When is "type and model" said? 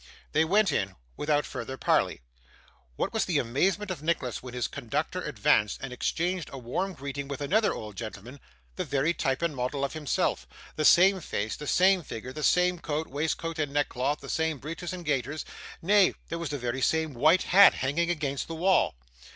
9.13-9.85